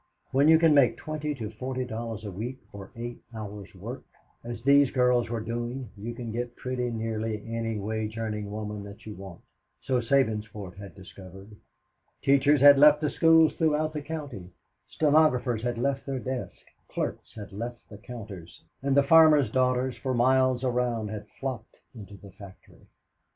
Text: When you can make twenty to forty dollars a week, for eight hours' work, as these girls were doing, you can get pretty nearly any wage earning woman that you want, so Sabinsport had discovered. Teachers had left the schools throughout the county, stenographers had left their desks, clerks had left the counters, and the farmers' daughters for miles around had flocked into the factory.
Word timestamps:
When 0.31 0.47
you 0.47 0.57
can 0.57 0.73
make 0.73 0.97
twenty 0.97 1.35
to 1.35 1.51
forty 1.51 1.85
dollars 1.85 2.25
a 2.25 2.31
week, 2.31 2.57
for 2.71 2.89
eight 2.95 3.21
hours' 3.35 3.75
work, 3.75 4.03
as 4.43 4.63
these 4.63 4.89
girls 4.89 5.29
were 5.29 5.39
doing, 5.41 5.91
you 5.95 6.15
can 6.15 6.31
get 6.31 6.55
pretty 6.55 6.89
nearly 6.89 7.45
any 7.47 7.77
wage 7.77 8.17
earning 8.17 8.49
woman 8.49 8.81
that 8.85 9.05
you 9.05 9.13
want, 9.13 9.41
so 9.79 10.01
Sabinsport 10.01 10.75
had 10.77 10.95
discovered. 10.95 11.55
Teachers 12.23 12.61
had 12.61 12.79
left 12.79 12.99
the 12.99 13.11
schools 13.11 13.53
throughout 13.53 13.93
the 13.93 14.01
county, 14.01 14.49
stenographers 14.89 15.61
had 15.61 15.77
left 15.77 16.07
their 16.07 16.17
desks, 16.17 16.63
clerks 16.87 17.35
had 17.35 17.51
left 17.51 17.87
the 17.89 17.99
counters, 17.99 18.63
and 18.81 18.97
the 18.97 19.03
farmers' 19.03 19.51
daughters 19.51 19.95
for 19.97 20.15
miles 20.15 20.63
around 20.63 21.09
had 21.09 21.27
flocked 21.39 21.75
into 21.93 22.17
the 22.17 22.31
factory. 22.31 22.87